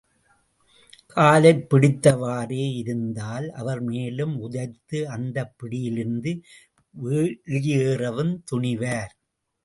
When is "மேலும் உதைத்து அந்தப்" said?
3.81-5.53